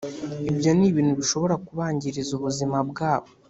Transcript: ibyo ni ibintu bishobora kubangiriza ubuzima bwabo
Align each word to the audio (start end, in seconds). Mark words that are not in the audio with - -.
ibyo 0.51 0.71
ni 0.77 0.85
ibintu 0.89 1.13
bishobora 1.19 1.55
kubangiriza 1.65 2.31
ubuzima 2.37 2.77
bwabo 2.89 3.29